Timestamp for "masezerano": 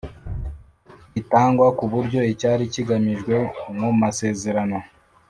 4.01-4.77